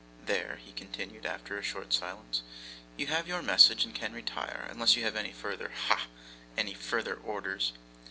'There,' 0.25 0.55
he 0.55 0.71
continued, 0.71 1.27
after 1.27 1.59
a 1.59 1.63
short 1.63 1.93
silence, 1.93 2.41
'you 2.97 3.05
have 3.05 3.27
your 3.27 3.43
message 3.43 3.85
and 3.85 3.93
can 3.93 4.13
retire 4.13 4.65
unless 4.67 4.95
you 4.97 5.03
have 5.03 5.15
any 5.15 5.31
further 5.31 5.69
ha! 5.75 6.07
any 6.57 6.73
further 6.73 7.13
orders. 7.17 7.73